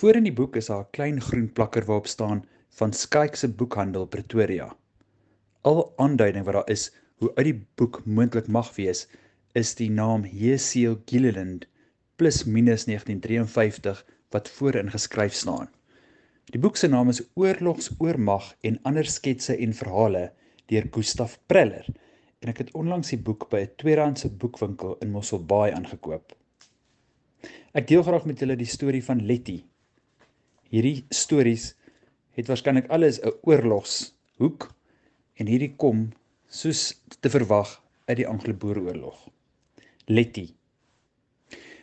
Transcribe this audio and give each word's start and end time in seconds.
Voor 0.00 0.16
in 0.16 0.24
die 0.24 0.32
boek 0.32 0.54
is 0.56 0.70
daar 0.70 0.84
'n 0.84 0.94
klein 0.96 1.20
groen 1.20 1.52
plakker 1.52 1.84
waarop 1.84 2.06
staan 2.06 2.44
van 2.68 2.92
Skyk 2.92 3.34
se 3.34 3.48
boekhandel 3.48 4.06
Pretoria. 4.06 4.76
Al 5.60 5.92
aanduiding 5.96 6.44
wat 6.44 6.54
daar 6.54 6.70
is 6.70 6.92
hoe 7.16 7.34
uit 7.34 7.44
die 7.44 7.66
boek 7.74 8.00
moontlik 8.04 8.46
mag 8.46 8.74
wees, 8.76 9.08
is 9.52 9.74
die 9.74 9.90
naam 9.90 10.24
J.C. 10.24 10.96
Gilliland 11.04 11.66
plus 12.16 12.44
minus 12.44 12.84
1953 12.84 14.06
wat 14.30 14.48
voorin 14.48 14.90
geskryf 14.90 15.32
staan. 15.32 15.68
Die 16.44 16.60
boek 16.60 16.76
se 16.76 16.88
naam 16.88 17.08
is 17.08 17.22
Oorlogsoormag 17.34 18.54
en 18.60 18.82
ander 18.82 19.04
sketse 19.06 19.56
en 19.56 19.74
verhale 19.74 20.32
deur 20.66 20.86
Gustaf 20.90 21.38
Preller 21.46 21.86
en 22.38 22.48
ek 22.48 22.58
het 22.58 22.72
onlangs 22.72 23.08
die 23.08 23.18
boek 23.18 23.50
by 23.50 23.60
'n 23.60 23.74
tweedehandse 23.76 24.30
boekwinkel 24.30 24.96
in 25.00 25.10
Mosselbaai 25.10 25.72
aangekoop. 25.72 26.32
Ek 27.72 27.88
deel 27.88 28.02
graag 28.02 28.24
met 28.24 28.38
julle 28.38 28.56
die 28.56 28.66
storie 28.66 29.04
van 29.04 29.26
Letty. 29.26 29.69
Hierdie 30.70 31.02
stories 31.10 31.72
het 32.38 32.46
waarskynlik 32.46 32.86
alles 32.94 33.18
'n 33.18 33.32
oorlogshoek 33.42 34.68
en 35.34 35.46
hierdie 35.50 35.74
kom 35.74 36.12
soos 36.46 37.02
te 37.20 37.30
verwag 37.30 37.82
uit 38.06 38.16
die 38.16 38.26
Anglo-Boereoorlog. 38.26 39.28
Letty. 40.06 40.54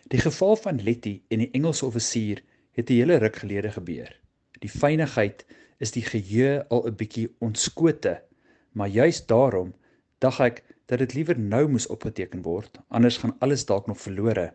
Die 0.08 0.20
geval 0.20 0.56
van 0.56 0.80
Letty 0.84 1.22
en 1.28 1.44
die 1.44 1.52
Engelse 1.52 1.86
offisier 1.86 2.44
het 2.72 2.90
'n 2.90 2.94
hele 2.94 3.18
ruk 3.18 3.36
gelede 3.36 3.72
gebeur. 3.72 4.20
Die 4.60 4.70
fynigheid 4.70 5.46
is 5.78 5.92
die 5.92 6.04
geheue 6.04 6.68
al 6.68 6.88
'n 6.88 6.96
bietjie 6.96 7.36
ontskote, 7.40 8.24
maar 8.72 8.88
juis 8.88 9.26
daarom 9.26 9.74
dag 10.20 10.40
ek 10.40 10.64
dat 10.86 11.00
dit 11.00 11.14
liewer 11.14 11.40
nou 11.40 11.68
moes 11.68 11.88
opgeteken 11.88 12.42
word, 12.42 12.80
anders 12.88 13.18
gaan 13.18 13.36
alles 13.40 13.66
dalk 13.66 13.88
nog 13.88 14.02
verlore. 14.02 14.54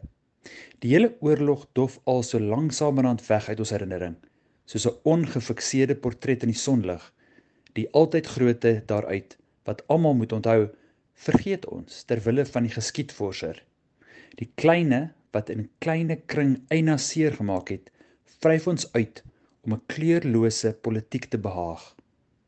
Die 0.82 0.90
hele 0.92 1.12
oorlog 1.20 1.66
dof 1.78 1.98
al 2.04 2.22
so 2.26 2.40
langsamerhand 2.40 3.22
weg 3.28 3.48
uit 3.48 3.60
ons 3.62 3.72
herinnering, 3.74 4.16
soos 4.66 4.86
'n 4.88 4.98
ongefikseerde 5.14 5.94
portret 5.94 6.42
in 6.42 6.52
die 6.52 6.62
sonlig. 6.62 7.02
Die 7.78 7.88
altyd 7.92 8.26
grootte 8.26 8.82
daaruit 8.86 9.36
wat 9.64 9.82
almal 9.86 10.14
moet 10.14 10.32
onthou, 10.32 10.70
vergeet 11.14 11.66
ons 11.66 12.04
ter 12.04 12.20
wille 12.24 12.44
van 12.46 12.62
die 12.62 12.74
geskiedvorser. 12.74 13.62
Die 14.36 14.50
kleine 14.54 15.12
wat 15.32 15.50
in 15.50 15.60
'n 15.60 15.70
kleine 15.78 16.16
kring 16.26 16.60
eina 16.68 16.96
seer 16.96 17.32
gemaak 17.32 17.68
het, 17.68 17.90
vryf 18.40 18.66
ons 18.66 18.92
uit 18.92 19.22
om 19.62 19.72
'n 19.72 19.86
kleurlose 19.86 20.72
politiek 20.72 21.24
te 21.24 21.38
behaag. 21.38 21.94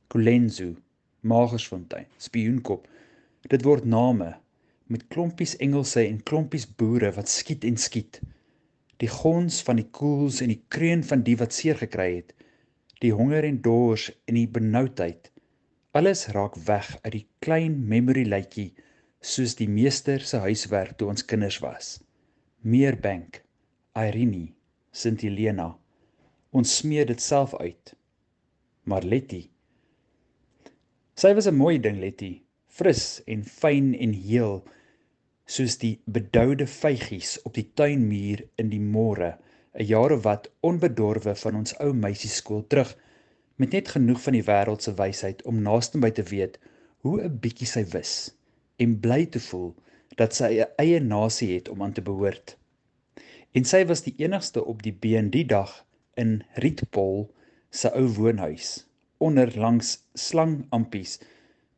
Colenso, 0.08 0.74
Magersfontein, 1.20 2.06
Spioenkop, 2.18 2.88
Dit 3.52 3.60
word 3.66 3.84
name 3.84 4.30
met 4.86 5.06
klompies 5.08 5.56
Engelse 5.64 6.02
en 6.04 6.22
klompies 6.22 6.66
boere 6.76 7.10
wat 7.16 7.30
skiet 7.32 7.64
en 7.64 7.76
skiet. 7.80 8.20
Die 9.00 9.08
gons 9.10 9.62
van 9.64 9.80
die 9.80 9.88
koels 9.88 10.42
en 10.44 10.52
die 10.52 10.62
kreun 10.68 11.04
van 11.06 11.24
die 11.26 11.36
wat 11.40 11.56
seer 11.56 11.78
gekry 11.80 12.10
het. 12.18 12.34
Die 13.00 13.12
honger 13.16 13.46
en 13.48 13.60
dors 13.64 14.10
en 14.28 14.38
die 14.38 14.48
benoudheid. 14.48 15.30
Alles 15.96 16.26
raak 16.34 16.58
weg 16.68 16.90
uit 17.02 17.14
die 17.16 17.26
klein 17.44 17.78
memory 17.88 18.26
lytjie 18.28 18.72
soos 19.24 19.56
die 19.56 19.70
meester 19.70 20.20
se 20.20 20.42
huiswerk 20.44 20.98
toe 21.00 21.08
ons 21.08 21.24
kinders 21.24 21.60
was. 21.64 21.96
Meerbank, 22.60 23.40
Irene, 23.96 24.52
Sint 24.92 25.24
Helena. 25.24 25.70
Ons 26.52 26.76
smeer 26.80 27.08
dit 27.08 27.20
self 27.20 27.54
uit. 27.56 27.94
Maar 28.84 29.06
Letty. 29.08 29.46
Sy 31.16 31.32
was 31.34 31.48
'n 31.48 31.56
mooi 31.56 31.78
ding, 31.80 32.00
Letty 32.00 32.43
fris 32.74 33.22
en 33.30 33.44
fyn 33.46 33.92
en 34.04 34.12
heel 34.28 34.56
soos 35.56 35.76
die 35.82 35.94
bedoude 36.16 36.66
vygies 36.66 37.36
op 37.48 37.54
die 37.58 37.66
tuinmuur 37.80 38.42
in 38.62 38.70
die 38.72 38.82
môre 38.82 39.34
'n 39.78 39.86
jare 39.90 40.16
wat 40.24 40.48
onbedorwe 40.70 41.34
van 41.42 41.58
ons 41.60 41.74
ou 41.84 41.92
meisieskool 42.04 42.64
terug 42.66 42.94
met 43.62 43.76
net 43.76 43.92
genoeg 43.94 44.20
van 44.22 44.38
die 44.38 44.46
wêreld 44.48 44.82
se 44.82 44.94
wysheid 44.98 45.42
om 45.50 45.62
naaste 45.68 46.00
by 46.04 46.10
te 46.10 46.24
weet 46.30 46.58
hoe 47.06 47.20
'n 47.22 47.38
bietjie 47.44 47.68
sy 47.74 47.84
wis 47.94 48.12
en 48.82 48.98
bly 49.06 49.26
te 49.26 49.40
voel 49.46 49.70
dat 50.18 50.34
sy 50.34 50.50
'n 50.64 50.74
eie 50.84 51.00
nasie 51.00 51.50
het 51.54 51.68
om 51.68 51.82
aan 51.82 51.92
te 51.92 52.02
behoort. 52.02 52.56
En 53.52 53.64
sy 53.64 53.84
was 53.86 54.02
die 54.02 54.14
enigste 54.18 54.64
op 54.64 54.82
die 54.82 54.96
been 55.06 55.30
die 55.30 55.46
dag 55.46 55.84
in 56.14 56.42
Rietpol 56.54 57.30
se 57.70 57.90
ou 57.94 58.06
woonhuis 58.18 58.86
onder 59.18 59.52
langs 59.58 59.98
slangampies 60.14 61.20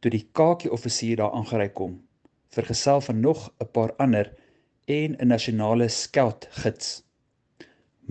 toe 0.06 0.14
die 0.14 0.28
kakie 0.38 0.70
offisier 0.70 1.18
daar 1.18 1.32
aangery 1.34 1.66
kom 1.78 1.94
vergesel 2.54 3.00
van 3.04 3.16
nog 3.20 3.40
'n 3.62 3.70
paar 3.76 3.92
ander 4.04 4.28
en 4.96 5.16
'n 5.18 5.26
nasionale 5.34 5.88
scout 5.88 6.46
gids 6.62 6.90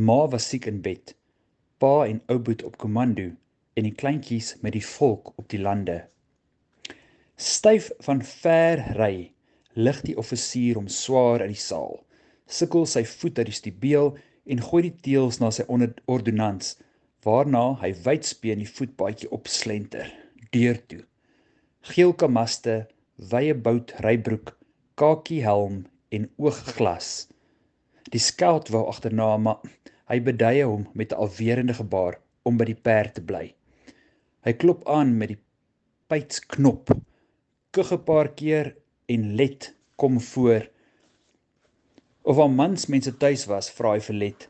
ma 0.07 0.17
was 0.33 0.47
siek 0.49 0.65
in 0.71 0.81
bed 0.87 1.15
pa 1.79 1.93
en 2.07 2.19
ouboet 2.33 2.63
op 2.63 2.75
komando 2.83 3.27
en 3.77 3.87
die 3.87 3.95
kleintjies 4.01 4.49
met 4.61 4.73
die 4.73 4.85
volk 4.85 5.31
op 5.35 5.49
die 5.49 5.59
lande. 5.59 5.97
Styf 7.35 7.89
van 8.07 8.21
ver 8.23 8.83
ry 8.99 9.31
lig 9.73 10.01
die 10.01 10.17
offisier 10.17 10.77
om 10.77 10.87
swaar 10.87 11.47
in 11.47 11.55
die 11.55 11.65
saal 11.69 11.97
sukkel 12.59 12.85
sy 12.85 13.05
voet 13.15 13.39
uit 13.39 13.51
die 13.53 13.59
stibeel 13.61 14.17
en 14.45 14.67
gooi 14.67 14.81
die 14.89 14.97
teels 15.07 15.39
na 15.39 15.51
sy 15.51 15.63
ordonnans 16.05 16.77
waarna 17.23 17.65
hy 17.81 17.95
wydspeen 18.03 18.59
die 18.59 18.73
voetpaadjie 18.77 19.31
opslenter 19.31 20.11
deur 20.51 20.87
toe 20.87 21.05
geel 21.85 22.13
kamaste, 22.17 22.75
wye 23.31 23.53
bout 23.53 23.93
rybroek, 24.05 24.55
kakie 24.99 25.41
helm 25.45 25.83
en 26.15 26.27
oogglas. 26.41 27.27
Die 28.13 28.21
skeld 28.21 28.71
wou 28.73 28.85
agterna, 28.89 29.35
maar 29.37 29.61
hy 30.09 30.19
beduie 30.25 30.65
hom 30.65 30.87
met 30.93 31.13
'n 31.13 31.21
alwerende 31.25 31.73
gebaar 31.73 32.19
om 32.43 32.57
by 32.57 32.65
die 32.65 32.81
perd 32.87 33.13
te 33.15 33.21
bly. 33.21 33.53
Hy 34.45 34.53
klop 34.53 34.87
aan 34.87 35.17
met 35.17 35.29
die 35.33 35.41
pytsknop. 36.09 36.89
Kug 37.71 37.91
'n 37.91 38.03
paar 38.03 38.29
keer 38.29 38.75
en 39.05 39.35
let 39.35 39.73
kom 39.95 40.19
voor. 40.19 40.69
Of 42.23 42.37
al 42.37 42.49
mans 42.49 42.85
mense 42.87 43.17
tuis 43.17 43.45
was, 43.45 43.69
vra 43.69 43.93
hy 43.93 43.99
vir 43.99 44.15
let 44.15 44.49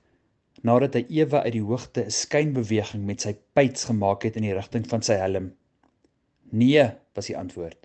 nadat 0.66 0.96
hy 0.98 1.04
ewe 1.22 1.42
uit 1.46 1.54
die 1.54 1.64
hoogte 1.64 2.06
'n 2.06 2.12
skynbeweging 2.12 3.04
met 3.06 3.22
sy 3.22 3.36
pyts 3.54 3.86
gemaak 3.90 4.24
het 4.24 4.36
in 4.40 4.48
die 4.48 4.56
rigting 4.58 4.88
van 4.90 5.02
sy 5.02 5.18
helm. 5.22 5.52
Nee, 6.52 6.86
was 7.16 7.30
die 7.32 7.38
antwoord. 7.38 7.80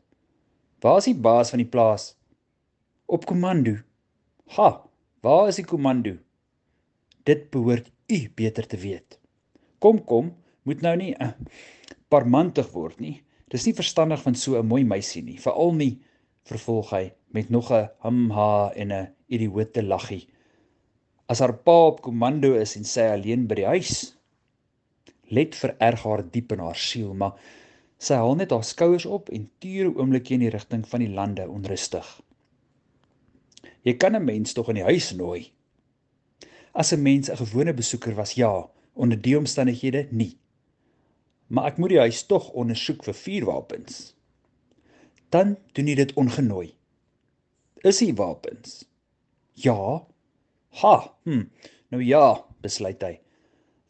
Waar 0.81 0.99
is 0.99 1.11
die 1.11 1.17
baas 1.17 1.53
van 1.53 1.63
die 1.63 1.69
plaas? 1.69 2.15
Op 3.07 3.27
komando. 3.29 3.77
Ha, 4.57 4.69
waar 5.25 5.49
is 5.49 5.61
die 5.61 5.67
komando? 5.69 6.17
Dit 7.29 7.51
behoort 7.55 7.91
u 8.11 8.21
beter 8.35 8.67
te 8.67 8.79
weet. 8.81 9.19
Kom 9.79 10.01
kom, 10.05 10.35
moet 10.63 10.83
nou 10.85 10.97
nie 10.99 11.13
uh, 11.21 11.33
parmantig 12.13 12.71
word 12.75 13.01
nie. 13.01 13.21
Dis 13.51 13.67
nie 13.67 13.75
verstandig 13.75 14.23
van 14.23 14.35
so 14.35 14.59
'n 14.59 14.67
mooi 14.67 14.85
meisie 14.85 15.23
nie, 15.23 15.39
veral 15.39 15.73
nie, 15.75 15.99
vervolg 16.47 16.91
hy 16.95 17.13
met 17.35 17.51
nog 17.51 17.71
'n 17.73 17.89
hamha 18.03 18.73
en 18.75 18.93
'n 18.93 19.09
idioote 19.29 19.83
laggie. 19.83 20.29
As 21.29 21.41
haar 21.41 21.55
pa 21.55 21.87
op 21.87 22.03
komando 22.03 22.55
is 22.55 22.77
en 22.77 22.85
sy 22.85 23.01
alleen 23.01 23.47
by 23.47 23.55
die 23.55 23.67
huis, 23.67 24.17
let 25.31 25.55
vererg 25.55 26.03
haar 26.03 26.23
diep 26.31 26.53
in 26.53 26.59
haar 26.59 26.77
siel, 26.77 27.15
maar 27.15 27.39
Sy 28.01 28.17
haal 28.17 28.39
net 28.41 28.53
haar 28.55 28.65
skouers 28.65 29.05
op 29.05 29.29
en 29.29 29.51
tuur 29.61 29.91
'n 29.91 29.97
oombliekie 30.01 30.35
in 30.35 30.45
die 30.47 30.53
rigting 30.55 30.87
van 30.89 31.01
die 31.05 31.13
lande 31.13 31.49
onrustig. 31.49 32.09
Jy 33.85 33.95
kan 33.97 34.17
'n 34.17 34.25
mens 34.25 34.53
tog 34.53 34.69
in 34.69 34.81
die 34.81 34.89
huis 34.89 35.13
nooi. 35.13 35.53
As 36.73 36.93
'n 36.93 37.03
mens 37.03 37.29
'n 37.31 37.37
gewone 37.37 37.75
besoeker 37.75 38.15
was, 38.15 38.33
ja, 38.33 38.69
onder 38.95 39.21
die 39.21 39.37
omstandighede 39.39 40.07
nie. 40.11 40.39
Maar 41.47 41.67
ek 41.67 41.79
moet 41.79 41.91
die 41.91 41.99
huis 41.99 42.27
tog 42.27 42.51
ondersoek 42.51 43.05
vir 43.05 43.15
vuurwapens. 43.15 44.15
Dan 45.29 45.57
doen 45.73 45.87
jy 45.87 45.95
dit 45.95 46.13
ongenooi. 46.13 46.75
Is 47.83 48.01
hier 48.01 48.15
wapens? 48.15 48.85
Ja. 49.53 50.07
Ha, 50.69 51.15
hm. 51.23 51.45
Nou 51.89 52.03
ja, 52.05 52.45
besluit 52.61 53.03
hy. 53.03 53.21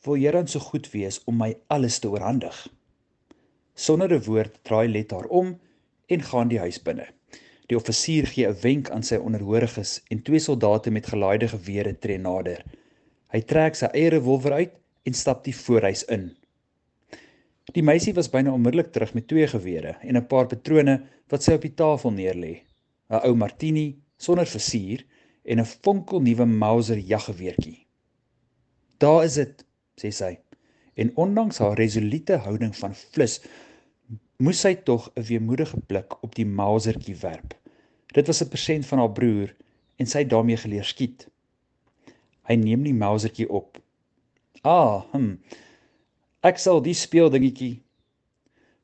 Wil 0.05 0.17
jy 0.17 0.31
dan 0.31 0.49
so 0.49 0.59
goed 0.59 0.91
wees 0.91 1.25
om 1.25 1.37
my 1.37 1.57
alles 1.67 1.99
te 1.99 2.09
oorhandig? 2.09 2.69
Sonder 3.81 4.13
'n 4.13 4.25
woord 4.27 4.59
draai 4.69 4.89
Let 4.89 5.11
haar 5.15 5.29
om 5.41 5.55
en 6.13 6.23
gaan 6.31 6.49
die 6.53 6.59
huis 6.61 6.79
binne. 6.85 7.07
Die 7.69 7.77
offisier 7.79 8.27
gee 8.29 8.47
'n 8.49 8.59
wenk 8.63 8.91
aan 8.91 9.05
sy 9.09 9.17
onderhoriges 9.17 9.93
en 10.13 10.21
twee 10.23 10.43
soldate 10.47 10.91
met 10.91 11.07
gelaaide 11.13 11.49
gewere 11.49 11.93
tree 11.99 12.19
nader. 12.19 12.61
Hy 13.33 13.41
trek 13.41 13.79
sy 13.79 13.89
eie 13.95 14.11
revolver 14.11 14.53
uit 14.53 14.75
en 15.07 15.15
stap 15.15 15.45
die 15.45 15.55
voorhuis 15.57 16.03
in. 16.17 16.27
Die 17.73 17.83
meisie 17.83 18.15
was 18.15 18.29
byna 18.29 18.53
onmiddellik 18.53 18.93
terug 18.93 19.15
met 19.15 19.29
twee 19.29 19.47
gewere 19.47 19.97
en 20.03 20.17
'n 20.17 20.27
paar 20.27 20.47
patrone 20.47 21.01
wat 21.31 21.43
sy 21.43 21.53
op 21.53 21.63
die 21.63 21.75
tafel 21.75 22.11
neerlê. 22.11 22.55
'n 23.11 23.23
Ou 23.25 23.35
Martini 23.35 23.97
sonder 24.19 24.47
versier 24.47 25.07
en 25.45 25.61
'n 25.61 25.65
fonkelnuwe 25.65 26.45
Mauser 26.45 26.99
jaggeweertjie. 26.99 27.87
"Daar 28.99 29.25
is 29.25 29.35
dit," 29.35 29.65
sê 29.97 30.11
sy. 30.13 30.39
En 30.95 31.17
ondanks 31.17 31.59
haar 31.59 31.77
resolute 31.77 32.37
houding 32.37 32.77
van 32.77 32.95
flus 32.95 33.41
moes 34.41 34.61
sy 34.65 34.73
tog 34.89 35.11
'n 35.15 35.27
weemoedige 35.29 35.79
blik 35.87 36.15
op 36.25 36.35
die 36.35 36.47
mausertjie 36.47 37.17
werp. 37.21 37.55
Dit 38.17 38.27
was 38.27 38.41
'n 38.43 38.49
persent 38.49 38.87
van 38.87 38.99
haar 38.99 39.13
broer 39.13 39.55
en 39.97 40.07
sy 40.07 40.19
het 40.19 40.31
daarmee 40.31 40.57
geleer 40.57 40.85
skiet. 40.85 41.29
Hy 42.49 42.55
neem 42.55 42.83
die 42.83 42.95
mausertjie 42.95 43.49
op. 43.49 43.79
Ah, 44.63 45.05
hm. 45.13 45.37
Ek 46.41 46.59
sal 46.59 46.81
die 46.83 46.95
speeldingetjie 46.95 47.83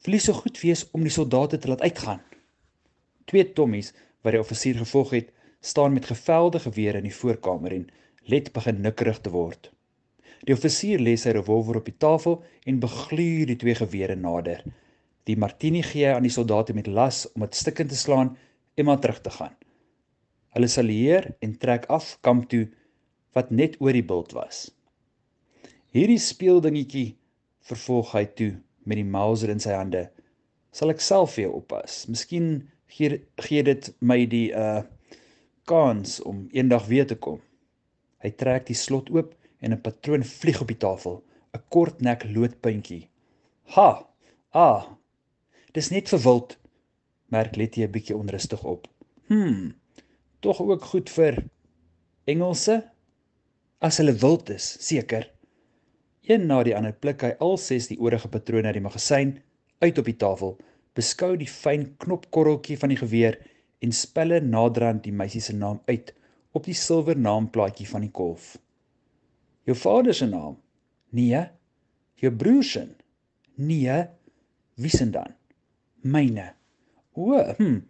verlies 0.05 0.25
so 0.25 0.33
goed 0.33 0.61
wees 0.61 0.91
om 0.93 1.03
die 1.03 1.11
soldate 1.11 1.59
te 1.59 1.69
laat 1.69 1.81
uitgaan. 1.81 2.21
Twee 3.25 3.53
tommies 3.53 3.93
wat 4.23 4.33
die 4.33 4.41
offisier 4.41 4.77
gevolg 4.77 5.11
het, 5.11 5.33
staan 5.61 5.93
met 5.93 6.05
gevelde 6.05 6.59
gewere 6.59 6.99
in 6.99 7.09
die 7.09 7.19
voorkamer 7.21 7.73
en 7.73 7.89
let 8.25 8.53
begin 8.53 8.81
nikkerig 8.81 9.21
te 9.21 9.31
word. 9.31 9.71
Die 10.45 10.55
offisier 10.55 11.01
lê 11.01 11.17
sy 11.17 11.31
revolver 11.31 11.77
op 11.77 11.85
die 11.85 11.97
tafel 11.99 12.45
en 12.65 12.81
begluur 12.81 13.47
die 13.47 13.57
twee 13.57 13.75
gewere 13.75 14.17
nader. 14.17 14.63
Die 15.27 15.37
martini 15.37 15.83
gee 15.83 16.07
hy 16.07 16.15
aan 16.15 16.27
die 16.27 16.35
soldate 16.35 16.75
met 16.75 16.87
las 16.87 17.25
om 17.35 17.43
dit 17.43 17.59
stikkend 17.59 17.91
te 17.91 17.99
slaan 17.99 18.37
en 18.79 18.87
maar 18.87 19.01
terug 19.03 19.21
te 19.21 19.33
gaan. 19.35 19.55
Hulle 20.55 20.69
salueer 20.71 21.33
en 21.43 21.57
trek 21.59 21.89
af 21.93 22.15
kamp 22.23 22.47
toe 22.53 22.67
wat 23.35 23.51
net 23.51 23.75
oor 23.83 23.97
die 23.97 24.07
bult 24.07 24.33
was. 24.37 24.69
Hierdie 25.93 26.21
speeldingetjie 26.23 27.17
vervolg 27.67 28.13
hy 28.15 28.25
toe 28.39 28.53
met 28.87 29.01
die 29.01 29.09
Mauser 29.17 29.51
in 29.51 29.63
sy 29.63 29.75
hande. 29.75 30.07
Sal 30.71 30.93
ek 30.95 31.03
self 31.03 31.35
vir 31.35 31.49
jou 31.49 31.57
oppas. 31.59 32.05
Miskien 32.07 32.69
gee 32.93 33.19
gee 33.43 33.65
dit 33.67 33.91
my 34.01 34.23
die 34.31 34.51
uh 34.55 34.85
kans 35.67 36.21
om 36.23 36.45
eendag 36.55 36.85
weer 36.87 37.09
te 37.11 37.17
kom. 37.19 37.41
Hy 38.23 38.31
trek 38.39 38.69
die 38.69 38.79
slot 38.79 39.09
oop 39.11 39.33
en 39.59 39.73
'n 39.75 39.83
patroon 39.83 40.23
vlieg 40.23 40.61
op 40.63 40.69
die 40.71 40.79
tafel, 40.79 41.17
'n 41.55 41.63
kort 41.75 42.01
nek 42.01 42.23
loodpuntjie. 42.25 43.09
Ha! 43.75 44.07
Ah. 44.55 44.87
Dis 45.77 45.91
net 45.93 46.09
verwild. 46.09 46.55
Merk 47.35 47.57
Letty 47.61 47.83
'n 47.85 47.93
bietjie 47.93 48.17
onrustig 48.17 48.63
op. 48.65 48.87
Hm. 49.29 49.73
Tog 50.41 50.61
ook 50.61 50.85
goed 50.93 51.11
vir 51.11 51.45
Engelse 52.25 52.77
as 53.79 53.99
hulle 54.01 54.15
wild 54.23 54.49
is, 54.51 54.69
seker. 54.81 55.29
Een 56.25 56.47
na 56.47 56.63
die 56.65 56.77
ander 56.77 56.97
pluk 56.97 57.21
hy 57.23 57.35
al 57.45 57.59
ses 57.61 57.91
die 57.93 57.99
oorige 58.01 58.33
patrone 58.33 58.73
uit 58.73 58.79
die 58.79 58.85
magasyn 58.89 59.37
uit 59.85 60.01
op 60.01 60.09
die 60.09 60.17
tafel, 60.17 60.57
beskou 60.97 61.37
die 61.37 61.51
fyn 61.51 61.91
knopkorreltjie 62.01 62.81
van 62.81 62.95
die 62.95 63.01
geweer 63.05 63.37
en 63.85 63.93
spelle 63.93 64.41
naderhand 64.41 65.05
die 65.05 65.13
meisie 65.13 65.45
se 65.45 65.53
naam 65.53 65.83
uit 65.93 66.15
op 66.57 66.65
die 66.65 66.79
silwer 66.87 67.21
naamplaatjie 67.21 67.89
van 67.93 68.09
die 68.09 68.15
kolf. 68.23 68.55
Jou 69.69 69.77
vader 69.77 70.15
se 70.15 70.27
naam? 70.27 70.57
Nee. 71.13 71.49
Jou 72.17 72.33
broer 72.33 72.65
se? 72.65 72.89
Nee. 73.57 74.07
Wie 74.75 74.91
se 74.91 75.11
dan? 75.11 75.36
Myne. 76.07 76.53
O, 77.17 77.41
hm. 77.59 77.81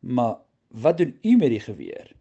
Maar 0.00 0.36
wat 0.68 0.98
doen 0.98 1.16
u 1.22 1.36
met 1.40 1.54
die 1.54 1.62
geweer? 1.62 2.12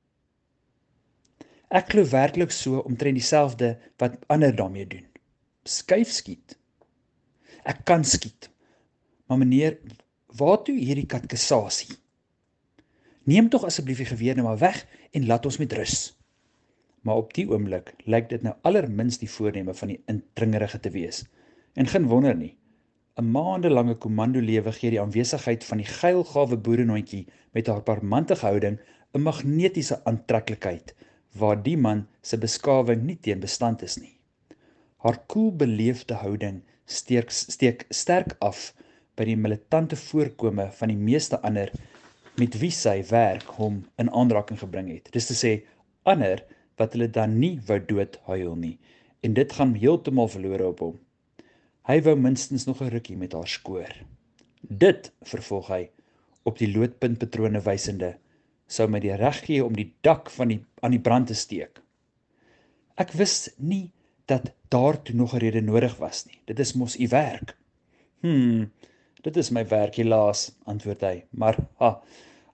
Ek 1.75 1.91
glo 1.91 2.07
werklik 2.07 2.53
so 2.55 2.85
omtrent 2.87 3.19
dieselfde 3.19 3.75
wat 3.99 4.21
ander 4.31 4.55
daarmee 4.55 4.87
doen 4.87 5.05
skuif 5.65 6.11
skiet. 6.13 6.55
Ek 7.65 7.81
kan 7.89 8.05
skiet. 8.05 8.49
Maar 9.25 9.41
meneer, 9.41 9.79
waartoe 10.37 10.77
hierdie 10.77 11.07
katkesasie? 11.09 11.95
Neem 13.25 13.49
tog 13.49 13.65
asseblief 13.65 14.03
die 14.03 14.11
geweer 14.11 14.37
nou 14.37 14.45
maar 14.45 14.61
weg 14.61 14.83
en 15.17 15.25
laat 15.25 15.47
ons 15.49 15.57
met 15.57 15.73
rus. 15.73 16.13
Maar 17.01 17.21
op 17.23 17.33
die 17.33 17.47
oomblik 17.49 17.93
lyk 18.05 18.29
dit 18.29 18.45
nou 18.45 18.53
allermins 18.65 19.17
die 19.21 19.29
voorneme 19.29 19.73
van 19.73 19.93
die 19.93 20.01
indringerige 20.09 20.79
te 20.79 20.93
wees. 20.93 21.23
En 21.73 21.89
geen 21.89 22.05
wonder 22.09 22.37
nie. 22.37 22.53
'n 23.21 23.31
Maandelange 23.31 23.93
komando 24.03 24.39
lewe 24.43 24.71
gee 24.77 24.89
die 24.91 24.99
aanwesigheid 24.99 25.63
van 25.63 25.79
die 25.79 25.87
geilgawe 25.87 26.57
boerenhondjie 26.63 27.21
met 27.57 27.69
haar 27.71 27.83
parmantige 27.89 28.43
houding 28.45 28.75
'n 29.13 29.21
magnetiese 29.27 29.97
aantreklikheid 30.11 30.91
waar 31.41 31.61
die 31.67 31.77
man 31.85 32.01
se 32.21 32.39
beskawing 32.41 33.05
nie 33.09 33.15
teen 33.27 33.39
bestand 33.45 33.85
is 33.87 33.95
nie. 34.01 34.17
Haar 35.05 35.19
koel 35.33 35.55
beleefde 35.63 36.17
houding 36.25 36.57
steek 36.97 37.31
steek 37.31 37.85
sterk 38.01 38.35
af 38.49 38.73
by 39.15 39.29
die 39.31 39.39
militante 39.45 39.95
voorkome 39.95 40.67
van 40.81 40.91
die 40.91 40.99
meeste 41.11 41.39
ander 41.51 41.71
met 42.35 42.59
wie 42.59 42.73
sy 42.81 42.97
werk 43.13 43.47
hom 43.61 43.83
in 43.95 44.11
aanraking 44.11 44.59
gebring 44.59 44.91
het. 44.91 45.07
Dis 45.15 45.31
te 45.31 45.39
sê 45.39 45.53
ander 46.03 46.43
wat 46.75 46.93
hulle 46.93 47.07
dan 47.07 47.39
nie 47.39 47.55
wou 47.71 47.79
dood 47.79 48.19
huil 48.27 48.55
nie 48.55 48.77
en 49.23 49.39
dit 49.39 49.59
gaan 49.59 49.73
heeltemal 49.79 50.27
verlore 50.27 50.67
op 50.67 50.83
hom. 50.83 50.99
Hy 51.85 51.99
wou 52.01 52.15
minstens 52.17 52.65
nog 52.65 52.81
'n 52.81 52.89
rukkie 52.89 53.17
met 53.17 53.33
haar 53.33 53.47
skoor. 53.47 53.93
Dit 54.61 55.11
vervolg 55.21 55.67
hy 55.67 55.89
op 56.43 56.57
die 56.57 56.71
loodpuntpatrone 56.71 57.61
wysende 57.61 58.15
sou 58.67 58.87
my 58.89 58.99
die 58.99 59.13
reg 59.13 59.43
gee 59.45 59.65
om 59.65 59.75
die 59.77 59.91
dak 60.01 60.31
van 60.33 60.47
die 60.47 60.59
aan 60.81 60.95
die 60.95 61.01
brand 61.07 61.27
te 61.27 61.37
steek. 61.37 61.81
Ek 62.97 63.13
wis 63.13 63.51
nie 63.57 63.91
dat 64.25 64.49
daartoe 64.73 65.15
nog 65.15 65.35
'n 65.35 65.43
rede 65.43 65.61
nodig 65.61 65.97
was 65.97 66.25
nie. 66.25 66.39
Dit 66.45 66.59
is 66.59 66.73
mos 66.73 66.99
u 66.99 67.07
werk. 67.07 67.55
Hm, 68.21 68.65
dit 69.21 69.37
is 69.37 69.51
my 69.51 69.67
werk 69.67 69.95
helaas, 69.95 70.51
antwoord 70.65 71.01
hy. 71.01 71.23
Maar 71.29 71.57
ha, 71.77 72.01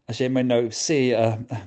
as 0.08 0.18
jy 0.18 0.28
my 0.28 0.42
nou 0.42 0.68
sê 0.70 1.16
'n 1.16 1.24
uh, 1.24 1.38
uh, 1.52 1.62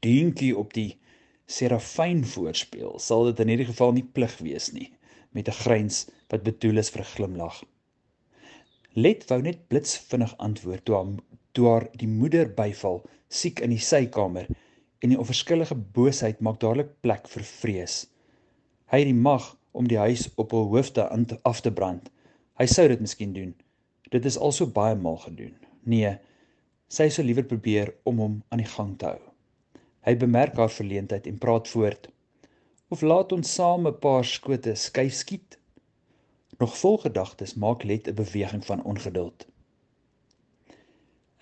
dinkie 0.00 0.56
op 0.56 0.72
die 0.72 0.98
serafyn 1.46 2.24
voorspeel, 2.24 2.98
sal 2.98 3.24
dit 3.24 3.40
in 3.40 3.48
hierdie 3.48 3.70
geval 3.72 3.92
nie 3.92 4.04
plig 4.12 4.38
wees 4.38 4.72
nie, 4.72 4.92
met 5.32 5.48
'n 5.48 5.52
gryns 5.64 6.06
wat 6.30 6.46
bedoel 6.46 6.82
is 6.82 6.90
vir 6.94 7.02
'n 7.02 7.12
glimlag. 7.14 7.64
Let 8.94 9.28
wou 9.30 9.40
net 9.42 9.68
blitsvinnig 9.68 10.36
antwoord 10.38 10.84
toe 10.84 10.94
haar 10.96 11.12
toe 11.52 11.66
haar 11.68 11.86
die 11.98 12.08
moeder 12.08 12.48
byval, 12.54 13.02
siek 13.28 13.60
in 13.60 13.70
die 13.70 13.82
sykamer 13.82 14.46
en 15.00 15.12
die 15.12 15.18
onverskillige 15.18 15.74
boosheid 15.74 16.40
maak 16.40 16.60
dadelik 16.60 16.92
plek 17.04 17.28
vir 17.28 17.42
vrees. 17.42 18.06
Hy 18.90 19.02
het 19.02 19.10
die 19.10 19.22
mag 19.26 19.56
om 19.72 19.88
die 19.88 19.98
huis 19.98 20.28
op 20.36 20.52
hul 20.54 20.68
hoofde 20.72 21.08
aan 21.08 21.24
te 21.30 21.38
af 21.46 21.60
te 21.60 21.72
brand. 21.72 22.10
Hy 22.58 22.66
sou 22.66 22.88
dit 22.90 23.00
miskien 23.00 23.32
doen. 23.32 23.54
Dit 24.10 24.26
is 24.26 24.38
also 24.38 24.66
baie 24.66 24.96
maal 24.98 25.20
gedoen. 25.22 25.54
Nee, 25.86 26.16
sy 26.90 27.08
sou 27.08 27.24
liewer 27.24 27.46
probeer 27.46 27.94
om 28.04 28.18
hom 28.18 28.40
aan 28.50 28.62
die 28.62 28.72
gang 28.72 28.96
te 28.98 29.12
hou. 29.12 29.20
Hy 30.06 30.16
bemerk 30.18 30.58
haar 30.58 30.72
verleentheid 30.72 31.28
en 31.30 31.38
praat 31.38 31.68
voort. 31.70 32.08
Of 32.90 33.04
laat 33.06 33.32
ons 33.32 33.54
saam 33.54 33.86
'n 33.86 33.98
paar 34.02 34.24
skote 34.24 34.74
skuif 34.74 35.14
skiet. 35.14 35.59
Nog 36.60 36.78
vol 36.78 36.98
gedagtes 37.02 37.54
maak 37.54 37.82
Let 37.88 38.08
'n 38.08 38.14
beweging 38.14 38.64
van 38.64 38.84
ongeduld. 38.84 39.46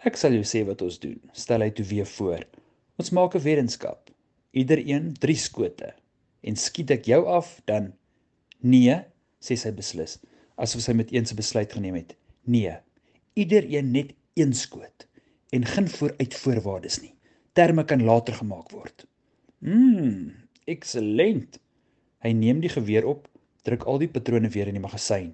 Ek 0.06 0.16
sal 0.16 0.32
jou 0.32 0.44
sê 0.46 0.64
wat 0.66 0.82
ons 0.82 0.98
doen, 0.98 1.20
stel 1.32 1.60
hy 1.60 1.70
toe 1.70 1.84
weer 1.84 2.06
voor. 2.06 2.44
Ons 2.96 3.10
maak 3.10 3.34
'n 3.34 3.42
weddenskap. 3.42 4.10
Iedereen 4.50 5.12
3 5.18 5.36
skote 5.36 5.94
en 6.40 6.56
skiet 6.56 6.92
ek 6.94 7.08
jou 7.10 7.24
af 7.26 7.58
dan 7.68 7.92
nee 8.60 8.94
sê 9.42 9.56
sy 9.58 9.72
beslis 9.74 10.18
asof 10.58 10.84
sy 10.84 10.94
met 10.96 11.12
eens 11.14 11.32
'n 11.32 11.40
besluit 11.40 11.72
geneem 11.72 11.98
het 11.98 12.16
nee 12.44 12.74
iedereen 13.34 13.90
net 13.92 14.14
een 14.34 14.52
skoot 14.54 15.06
en 15.50 15.64
geen 15.64 15.88
vooruit 15.88 16.34
voorwaardes 16.34 17.00
nie 17.02 17.14
terme 17.52 17.84
kan 17.84 18.04
later 18.04 18.34
gemaak 18.34 18.70
word 18.70 19.06
mm 19.58 20.34
excellent 20.66 21.58
hy 22.22 22.32
neem 22.32 22.60
die 22.60 22.72
geweer 22.72 23.06
op 23.06 23.28
druk 23.64 23.84
al 23.84 23.98
die 23.98 24.12
patrone 24.16 24.48
weer 24.48 24.68
in 24.68 24.78
die 24.78 24.86
magasyn 24.86 25.32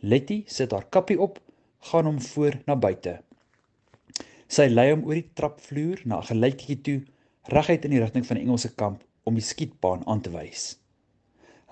letty 0.00 0.42
sit 0.46 0.72
haar 0.72 0.86
kappie 0.90 1.20
op 1.20 1.40
gaan 1.90 2.06
hom 2.10 2.20
voor 2.20 2.60
na 2.66 2.76
buite 2.76 3.18
sy 4.54 4.68
lei 4.70 4.90
hom 4.92 5.04
oor 5.08 5.18
die 5.18 5.30
trapvloer 5.38 6.04
na 6.04 6.20
'n 6.20 6.30
geluitjie 6.30 6.80
toe 6.86 7.00
reguit 7.52 7.84
in 7.84 7.92
die 7.92 8.00
rigting 8.00 8.24
van 8.26 8.38
die 8.38 8.44
Engelse 8.46 8.70
kamp 8.74 9.02
om 9.28 9.36
die 9.36 9.44
skietbaan 9.44 10.04
aan 10.08 10.22
te 10.24 10.32
wys. 10.32 10.76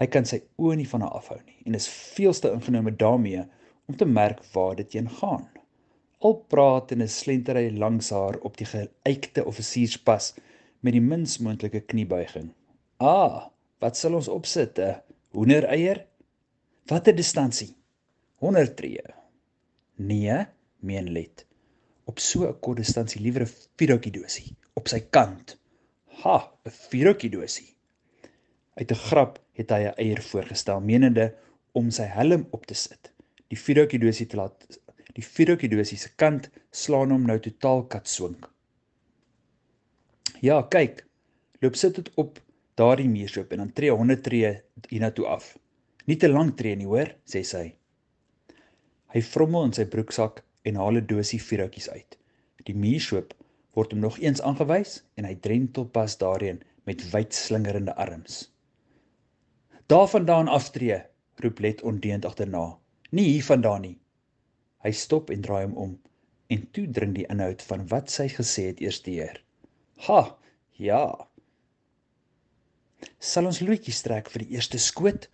Hy 0.00 0.08
kan 0.12 0.26
sy 0.28 0.42
oë 0.60 0.76
nie 0.80 0.88
van 0.88 1.04
haar 1.04 1.16
afhou 1.20 1.38
nie 1.46 1.58
en 1.68 1.78
is 1.78 1.88
veelste 1.88 2.52
ingenome 2.52 2.94
daarmee 2.96 3.44
om 3.88 3.96
te 3.96 4.08
merk 4.08 4.42
waar 4.54 4.76
dit 4.76 4.96
heen 4.96 5.10
gaan. 5.20 5.46
Al 6.22 6.36
praat 6.54 6.92
en 6.94 7.08
slenter 7.08 7.58
hy 7.58 7.70
langs 7.76 8.10
haar 8.14 8.38
op 8.46 8.56
die 8.56 8.68
geëikte 8.68 9.44
offisierspas 9.48 10.32
met 10.80 10.96
die 10.96 11.04
mins 11.04 11.38
moontlike 11.38 11.80
kniebuiging. 11.92 12.52
"Ah, 12.98 13.48
wat 13.80 13.96
sal 13.96 14.14
ons 14.14 14.28
opsit? 14.28 14.78
Hoendereier? 15.32 16.06
Watter 16.90 17.14
distansie? 17.16 17.76
100 18.42 18.76
tree." 18.76 19.00
"Nee," 19.96 20.46
meen 20.80 21.12
Let. 21.12 21.46
"Op 22.04 22.18
so 22.18 22.46
'n 22.48 22.58
kort 22.60 22.76
distansie 22.76 23.20
liewer 23.20 23.42
'n 23.42 23.54
vierhoutjie 23.76 24.12
dosie 24.12 24.56
op 24.74 24.88
sy 24.88 25.00
kant." 25.10 25.58
Ha, 26.22 26.52
'n 26.64 26.70
vierhoutjie 26.70 27.30
dosie. 27.30 27.74
Uit 28.74 28.90
'n 28.90 28.94
grap 29.08 29.40
het 29.52 29.70
hy 29.70 29.82
'n 29.88 29.94
eier 29.96 30.22
voorgestel, 30.22 30.80
menende 30.80 31.34
om 31.72 31.90
sy 31.90 32.02
helm 32.02 32.46
op 32.50 32.66
te 32.66 32.74
sit. 32.74 33.12
Die 33.48 33.58
vierhoutjie 33.58 33.98
dosie 33.98 34.26
te 34.26 34.36
laat 34.36 34.80
die 35.16 35.24
vierhoutjie 35.24 35.68
dosie 35.68 35.98
se 35.98 36.10
kant 36.16 36.48
slaan 36.70 37.10
hom 37.10 37.26
nou 37.28 37.38
totaal 37.40 37.84
katswink. 37.92 38.48
Ja, 40.40 40.62
kyk. 40.62 41.04
Loop 41.60 41.76
sit 41.76 41.94
dit 41.94 42.10
op 42.14 42.40
daardie 42.74 43.08
muursloop 43.08 43.52
en 43.52 43.64
dan 43.64 43.72
tree 43.72 43.90
100 43.90 44.22
tree 44.22 44.52
hiernatoe 44.88 45.26
af. 45.26 45.52
Nie 46.06 46.16
te 46.16 46.28
lank 46.28 46.56
tree 46.56 46.76
nie, 46.76 46.88
hoor, 46.88 47.12
sê 47.28 47.42
sy. 47.46 47.66
Hy 49.12 49.22
vrommel 49.22 49.68
in 49.68 49.76
sy 49.76 49.84
broeksak 49.92 50.42
en 50.64 50.78
haal 50.80 50.98
'n 51.00 51.06
dosie 51.06 51.40
vierhoutjies 51.40 51.88
uit. 51.90 52.18
Die 52.64 52.74
muursloop 52.74 53.34
word 53.74 53.92
hom 53.92 54.00
nog 54.00 54.18
eens 54.18 54.40
aangewys 54.40 55.02
en 55.16 55.24
hy 55.24 55.34
drentel 55.34 55.84
pas 55.84 56.16
daarin 56.18 56.62
met 56.84 57.02
wyd 57.12 57.34
slingerende 57.34 57.94
arms. 57.94 58.48
Daarvandaan 59.86 60.48
aftree, 60.48 61.02
roep 61.42 61.58
Let 61.58 61.82
ondeend 61.82 62.24
agterna. 62.24 62.78
Nie 63.10 63.24
hiervandaan 63.24 63.82
nie. 63.82 63.98
Hy 64.82 64.90
stop 64.90 65.30
en 65.30 65.42
draai 65.42 65.64
hom 65.64 65.76
om 65.76 65.92
en 66.52 66.64
toe 66.72 66.86
dring 66.90 67.14
die 67.16 67.26
inhoud 67.32 67.62
van 67.68 67.86
wat 67.88 68.10
sy 68.12 68.28
gesê 68.28 68.66
het 68.70 68.80
eers 68.80 69.02
deur. 69.02 69.38
Ha, 70.06 70.20
ja. 70.76 71.02
Sal 73.18 73.46
ons 73.46 73.60
loetjies 73.60 74.02
trek 74.02 74.30
vir 74.30 74.44
die 74.44 74.54
eerste 74.56 74.78
skoot? 74.78 75.28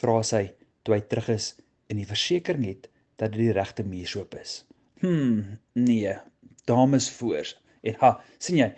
vra 0.00 0.20
sy 0.24 0.44
toe 0.84 0.96
hy 0.96 1.00
terug 1.10 1.28
is 1.34 1.52
en 1.90 1.98
die 2.00 2.08
versekering 2.08 2.66
het 2.68 2.88
dat 3.20 3.34
dit 3.34 3.42
die 3.42 3.56
regte 3.56 3.84
muurshoop 3.84 4.36
is. 4.40 4.62
Hm, 5.02 5.58
nee, 5.76 6.14
dames 6.68 7.10
voor. 7.18 7.48
En 7.84 7.96
ha, 8.00 8.12
sien 8.38 8.60
jy, 8.60 8.70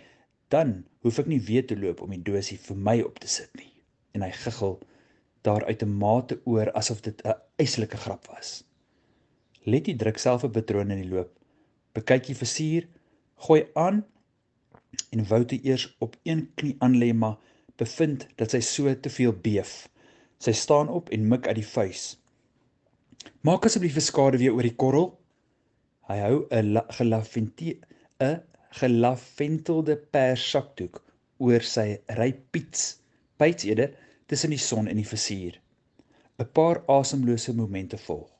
dan 0.51 0.81
hoef 1.03 1.19
ek 1.23 1.29
nie 1.31 1.41
weer 1.43 1.65
te 1.67 1.77
loop 1.79 2.01
om 2.03 2.11
die 2.13 2.23
dosie 2.23 2.59
vir 2.65 2.79
my 2.89 2.97
op 3.05 3.21
te 3.23 3.29
sit 3.31 3.51
nie. 3.59 3.71
En 4.15 4.25
hy 4.25 4.31
giggel 4.43 4.77
daar 5.43 5.65
uit 5.67 5.83
'n 5.83 5.97
mate 5.99 6.39
oor 6.45 6.71
asof 6.71 7.01
dit 7.01 7.21
'n 7.25 7.35
eislike 7.57 7.97
grap 7.97 8.27
was. 8.27 8.63
Letty 9.65 9.95
druk 9.95 10.17
self 10.17 10.43
'n 10.43 10.51
patroon 10.51 10.91
in 10.91 11.01
die 11.01 11.09
loop. 11.15 11.31
Bekyk 11.93 12.25
die 12.25 12.35
versier, 12.35 12.87
gooi 13.35 13.67
aan 13.73 14.05
en 15.11 15.27
wou 15.27 15.45
toe 15.45 15.59
eers 15.63 15.95
op 15.99 16.15
een 16.23 16.51
knie 16.55 16.75
aanlê 16.79 17.13
maar 17.13 17.37
bevind 17.81 18.27
dat 18.39 18.53
sy 18.53 18.61
so 18.61 18.93
te 18.95 19.09
veel 19.09 19.33
beef. 19.45 19.87
Sy 20.43 20.51
staan 20.51 20.89
op 20.89 21.09
en 21.09 21.27
mik 21.27 21.47
uit 21.47 21.59
die 21.61 21.67
vuis. 21.67 22.03
Maak 23.47 23.65
asseblief 23.65 23.95
'n 23.97 24.07
skade 24.09 24.37
weer 24.37 24.53
oor 24.53 24.67
die 24.67 24.79
korrel. 24.83 25.09
Hy 26.09 26.17
hou 26.25 26.37
'n 26.51 26.81
gelafente 26.97 27.77
'n 28.19 28.41
gelaventelde 28.79 29.95
perssakdoek 29.97 31.01
oor 31.37 31.61
sy 31.61 31.87
rypiets. 32.07 32.99
Pyts 33.37 33.63
eerder 33.63 33.93
tussen 34.27 34.49
die 34.49 34.63
son 34.69 34.87
en 34.87 34.97
die 34.97 35.11
versier. 35.13 35.59
'n 36.39 36.49
Paar 36.53 36.83
asemlose 36.87 37.53
momente 37.53 37.97
volg. 37.97 38.31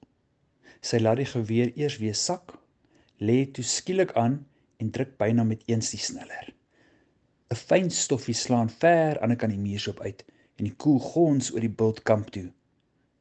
Sy 0.82 1.00
laat 1.00 1.18
die 1.18 1.32
geweer 1.36 1.72
eers 1.78 1.98
weer 1.98 2.16
sak, 2.16 2.58
lê 3.20 3.46
toe 3.46 3.64
skielik 3.64 4.12
aan 4.20 4.46
en 4.78 4.92
druk 4.92 5.18
byna 5.18 5.44
met 5.44 5.64
eens 5.66 5.92
die 5.96 6.00
sneller. 6.00 6.54
'n 7.54 7.62
Fyn 7.70 7.90
stoffie 7.94 8.34
slaan 8.34 8.70
ver 8.82 9.20
aan 9.22 9.30
die 9.30 9.38
kant 9.38 9.54
die 9.54 9.62
muur 9.62 9.84
op 9.92 10.00
uit 10.02 10.24
en 10.58 10.66
die 10.68 10.76
koel 10.84 11.00
gons 11.00 11.52
oor 11.54 11.62
die 11.62 11.76
bultkamp 11.82 12.32
toe. 12.34 12.48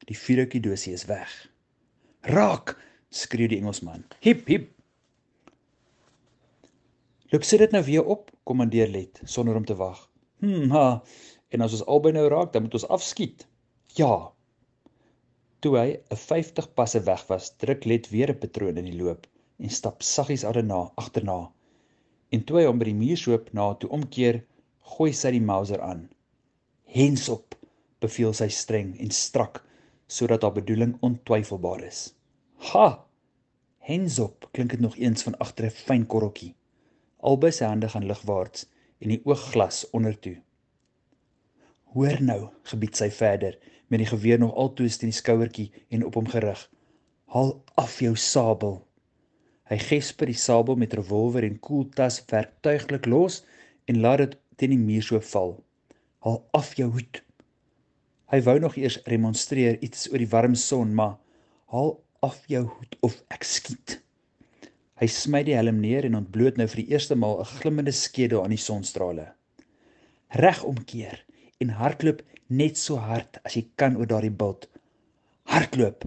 Die 0.08 0.16
vuurtjie 0.16 0.60
dosie 0.64 0.92
is 0.96 1.04
weg. 1.10 1.32
Raak, 2.36 2.76
skreeu 3.10 3.50
die 3.52 3.58
Engelsman. 3.60 4.06
Hip 4.24 4.48
hip. 4.48 4.70
Loop 7.32 7.44
sit 7.48 7.60
dit 7.64 7.76
nou 7.76 7.84
weer 7.84 8.08
op, 8.14 8.30
kommandeer 8.48 8.88
Let 8.88 9.20
sonder 9.24 9.56
om 9.56 9.64
te 9.68 9.76
wag. 9.76 10.00
Hm. 10.40 10.72
En 11.52 11.64
as 11.64 11.76
ons 11.76 11.86
albei 11.94 12.12
nou 12.16 12.26
raak, 12.32 12.52
dan 12.52 12.64
moet 12.64 12.74
ons 12.80 12.88
afskiet. 12.88 13.46
Ja. 14.00 14.32
Toe 15.60 15.76
hy 15.78 15.88
'n 16.10 16.16
50 16.16 16.72
passe 16.74 17.00
weg 17.04 17.26
was, 17.28 17.52
druk 17.56 17.84
Let 17.84 18.08
weer 18.10 18.32
'n 18.32 18.38
patroon 18.38 18.76
in 18.76 18.88
die 18.88 18.96
loop 19.02 19.26
en 19.58 19.70
stap 19.70 20.02
saggies 20.02 20.44
agterna, 20.44 20.90
agterna. 20.96 21.52
En 22.32 22.44
toe 22.44 22.58
hy 22.58 22.66
hom 22.66 22.80
by 22.80 22.88
die 22.88 22.96
muur 22.96 23.20
soop 23.20 23.52
na 23.52 23.74
toe 23.76 23.90
omkeer, 23.92 24.40
gooi 24.94 25.12
sy 25.12 25.34
die 25.34 25.44
Mauser 25.44 25.82
aan. 25.84 26.06
Hens 26.92 27.28
op, 27.32 27.56
beveel 28.02 28.34
sy 28.36 28.48
streng 28.52 28.94
en 29.00 29.12
strak 29.14 29.62
sodat 30.12 30.42
haar 30.44 30.56
bedoeling 30.56 30.96
ontwyfelbaar 31.06 31.84
is. 31.86 32.12
Ha! 32.72 32.88
Hensop 33.82 34.46
klink 34.52 34.70
dit 34.70 34.80
nog 34.80 34.96
eens 34.96 35.24
van 35.26 35.36
agter 35.42 35.66
'n 35.66 35.76
fyn 35.86 36.04
korreltjie. 36.06 36.54
Albei 37.18 37.50
sy 37.52 37.64
hande 37.64 37.88
gaan 37.88 38.06
ligwaarts 38.06 38.66
en 39.00 39.08
die 39.08 39.22
oogglas 39.24 39.90
ondertoe. 39.90 40.36
Hoor 41.94 42.22
nou, 42.22 42.48
gebied 42.70 42.96
sy 42.96 43.10
verder 43.10 43.58
met 43.88 43.98
die 43.98 44.10
geweer 44.12 44.38
nog 44.38 44.54
altoos 44.54 44.96
teen 44.96 45.10
die 45.10 45.18
skouertjie 45.18 45.72
en 45.90 46.06
op 46.06 46.14
hom 46.14 46.28
gerig. 46.28 46.70
Haal 47.34 47.52
af 47.74 47.98
jou 48.00 48.16
sabel. 48.16 48.86
Hy 49.72 49.78
gesper 49.80 50.28
die 50.28 50.36
sabel 50.36 50.76
met 50.76 50.92
revolver 50.92 51.46
en 51.46 51.54
koeltas 51.64 52.18
werktuiglik 52.28 53.06
los 53.08 53.38
en 53.88 54.02
laat 54.04 54.20
dit 54.20 54.34
teen 54.60 54.74
die 54.74 54.80
muur 54.80 55.06
so 55.06 55.20
val. 55.32 55.54
Haal 56.20 56.42
af 56.58 56.74
jou 56.76 56.90
hoed. 56.92 57.22
Hy 58.28 58.40
wou 58.44 58.58
nog 58.60 58.76
eers 58.76 58.98
remonstreer 59.08 59.78
iets 59.80 60.10
oor 60.12 60.20
die 60.20 60.28
warm 60.28 60.58
son, 60.60 60.92
maar 60.92 61.14
haal 61.72 61.94
af 62.20 62.42
jou 62.52 62.66
hoed 62.68 62.98
of 63.08 63.16
ek 63.32 63.48
skiet. 63.48 63.96
Hy 65.00 65.08
smy 65.08 65.40
die 65.48 65.56
helm 65.56 65.80
neer 65.80 66.04
en 66.04 66.20
ontbloot 66.20 66.60
nou 66.60 66.68
vir 66.68 66.82
die 66.82 66.92
eerste 66.92 67.16
maal 67.16 67.40
'n 67.40 67.50
glimmende 67.62 67.96
skedel 67.96 68.44
aan 68.44 68.52
die 68.52 68.60
sonstrale. 68.66 69.26
Reg 70.36 70.62
omkeer 70.68 71.24
en 71.64 71.72
hardloop 71.80 72.20
net 72.48 72.76
so 72.76 73.00
hard 73.00 73.40
as 73.44 73.56
jy 73.56 73.64
kan 73.76 73.96
oor 73.96 74.06
daardie 74.06 74.36
bult. 74.44 74.68
Hardloop. 75.48 76.04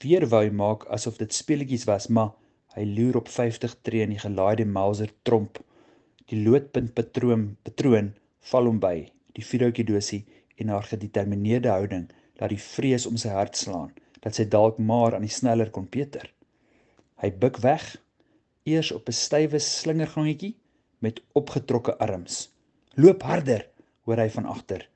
Weer 0.00 0.26
wou 0.32 0.42
hy 0.44 0.50
maak 0.50 0.88
asof 0.88 1.20
dit 1.20 1.32
speletjies 1.32 1.84
was, 1.84 2.08
maar 2.08 2.32
hy 2.76 2.84
loer 2.84 3.16
op 3.22 3.28
50 3.32 3.74
tree 3.86 4.04
in 4.04 4.12
die 4.12 4.20
gelaaide 4.20 4.66
Mauser 4.68 5.12
tromp. 5.24 5.58
Die 6.30 6.42
loodpunt 6.44 6.92
patroon 6.96 7.48
patroon 7.64 8.12
val 8.50 8.68
hom 8.68 8.80
by. 8.82 8.96
Die 9.36 9.44
vuurhoutjie 9.44 9.86
dosie 9.88 10.22
en 10.60 10.72
haar 10.72 10.86
gedetermineerde 10.90 11.72
houding 11.72 12.08
laat 12.40 12.52
die 12.52 12.60
vrees 12.60 13.06
om 13.08 13.16
sy 13.20 13.32
hart 13.32 13.56
slaan 13.56 13.92
dat 14.24 14.36
sy 14.36 14.46
dalk 14.50 14.80
maar 14.82 15.14
aan 15.14 15.24
die 15.24 15.32
sneller 15.32 15.70
kon 15.70 15.86
peter. 15.86 16.26
Hy 17.22 17.30
buig 17.40 17.60
weg, 17.64 17.84
eers 18.66 18.90
op 18.92 19.08
'n 19.08 19.16
stywe 19.16 19.58
slingergangetjie 19.62 20.56
met 20.98 21.22
opgetrokke 21.32 21.96
arms. 21.98 22.50
Loop 22.96 23.22
harder, 23.22 23.68
hoor 24.04 24.18
hy 24.18 24.28
van 24.36 24.46
agter. 24.46 24.88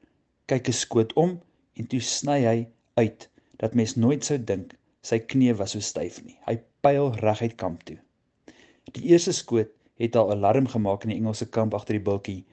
Kyk 0.47 0.69
'n 0.69 0.81
skoot 0.83 1.13
om 1.13 1.41
en 1.75 1.87
toe 1.87 2.01
sny 2.01 2.41
hy 2.45 2.59
uit 2.95 3.29
dat 3.57 3.75
mens 3.75 3.97
nooit 3.97 4.25
sou 4.25 4.39
dink 4.39 4.75
sy 5.03 5.19
knie 5.19 5.55
was 5.55 5.73
so 5.77 5.81
styf 5.81 6.21
nie. 6.25 6.37
Hy 6.47 6.59
pyl 6.81 7.13
reguit 7.23 7.55
kamp 7.61 7.83
toe. 7.89 7.99
Die 8.93 9.05
eerste 9.13 9.33
skoot 9.33 9.71
het 10.01 10.17
al 10.17 10.33
alarm 10.33 10.67
gemaak 10.67 11.05
in 11.05 11.13
die 11.13 11.19
Engelse 11.21 11.47
kamp 11.49 11.75
agter 11.75 11.99
die 11.99 12.05
bultjie 12.05 12.45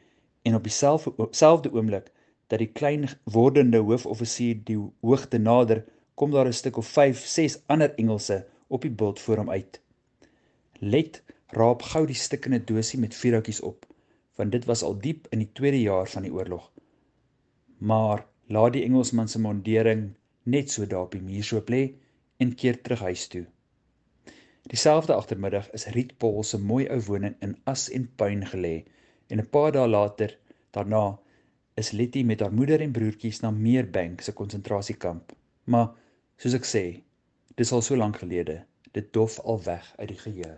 en 0.48 0.56
op 0.56 0.64
dieselfde 0.64 1.72
oomblik 1.74 2.12
dat 2.48 2.60
die 2.64 2.72
klein 2.80 3.08
wordende 3.24 3.80
hoofoffisier 3.84 4.60
die 4.68 4.78
hoogte 5.04 5.40
nader, 5.40 5.84
kom 6.16 6.32
daar 6.32 6.48
'n 6.48 6.60
stuk 6.60 6.78
of 6.78 6.88
5, 6.88 7.26
6 7.26 7.60
ander 7.66 7.96
Engelse 7.96 8.46
op 8.68 8.82
die 8.82 8.92
bult 8.92 9.20
voor 9.20 9.38
hom 9.38 9.50
uit. 9.50 9.82
Let 10.80 11.24
raap 11.48 11.82
gou 11.82 12.06
die 12.06 12.16
stikkende 12.16 12.64
dosie 12.64 13.00
met 13.00 13.16
vuurhoutjies 13.16 13.62
op, 13.62 13.86
want 14.36 14.52
dit 14.52 14.66
was 14.66 14.84
al 14.84 14.98
diep 15.00 15.28
in 15.30 15.40
die 15.40 15.52
tweede 15.54 15.82
jaar 15.82 16.08
van 16.08 16.22
die 16.22 16.34
oorlog. 16.34 16.72
Maar 17.78 18.26
laat 18.48 18.74
die 18.74 18.84
Engelsman 18.84 19.28
se 19.28 19.40
mondering 19.40 20.14
net 20.44 20.72
so 20.72 20.86
daar 20.86 21.02
op 21.02 21.12
die 21.12 21.22
muur 21.22 21.44
so 21.44 21.64
lê 21.66 21.94
en 22.38 22.56
keer 22.56 22.82
terug 22.82 23.00
huis 23.00 23.28
toe. 23.28 23.46
Dieselfde 24.68 25.14
agtermiddag 25.14 25.70
is 25.72 25.86
Riet 25.96 26.18
Paul 26.20 26.44
se 26.44 26.58
mooi 26.60 26.90
ou 26.92 27.00
woning 27.08 27.36
in 27.40 27.54
as 27.72 27.86
en 27.96 28.08
puin 28.20 28.42
gelê 28.52 28.84
en 29.32 29.40
'n 29.40 29.50
paar 29.54 29.72
dae 29.72 29.88
later 29.88 30.34
daarna 30.76 31.20
is 31.82 31.92
Letty 31.92 32.24
met 32.24 32.40
haar 32.40 32.54
moeder 32.54 32.82
en 32.82 32.92
broertjies 32.92 33.40
na 33.40 33.52
Meerbank 33.52 34.22
se 34.22 34.34
konsentrasiekamp. 34.34 35.32
Maar 35.64 35.88
soos 36.38 36.58
ek 36.58 36.68
sê, 36.68 36.84
dis 37.56 37.72
al 37.72 37.82
so 37.82 37.96
lank 37.96 38.20
gelede, 38.20 38.64
dit 38.92 39.14
dof 39.14 39.40
al 39.40 39.64
weg 39.64 39.94
uit 39.98 40.08
die 40.08 40.20
geheue. 40.26 40.58